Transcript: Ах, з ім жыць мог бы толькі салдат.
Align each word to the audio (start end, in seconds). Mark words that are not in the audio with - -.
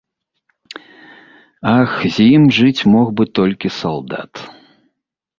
Ах, 1.79 1.91
з 2.15 2.25
ім 2.37 2.43
жыць 2.59 2.87
мог 2.93 3.07
бы 3.19 3.23
толькі 3.41 3.71
салдат. 3.79 4.33